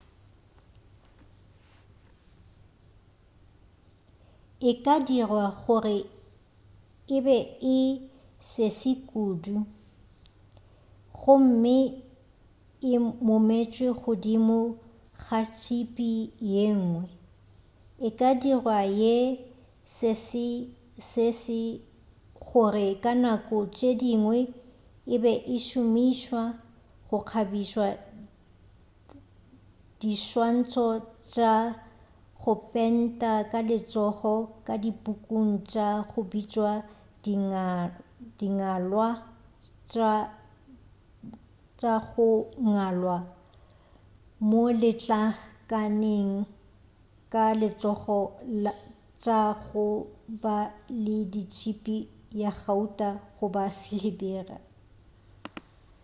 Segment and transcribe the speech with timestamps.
[4.69, 5.97] e ka dirwa gore
[7.17, 7.37] e be
[7.75, 7.77] e
[8.51, 9.55] sese kudu
[11.19, 11.77] gomme
[12.91, 12.93] e
[13.27, 14.57] mometšwe godimo
[15.23, 16.11] ga tšhipi
[16.53, 17.03] yengwe
[18.07, 19.15] e ka dirwa ye
[19.95, 21.59] sesesese
[22.45, 24.37] gore ka nako tše dingwe
[25.13, 26.41] e be e šomišwa
[27.09, 27.87] go kgabiša
[29.99, 30.87] diswantšho
[31.33, 31.53] tša
[32.41, 34.33] go pentwa ka letsogo
[34.65, 36.71] ka dipukung tša go bitšwa
[38.39, 39.07] dingwalwa
[41.81, 42.27] tša go
[42.65, 43.17] ngwalwa
[44.49, 46.33] mo letlakaleng
[47.33, 48.17] ka letsogo
[49.23, 49.85] tša go
[50.43, 50.57] ba
[51.03, 51.17] le
[51.53, 51.97] tšhipi
[52.41, 54.57] ya gauta goba silibere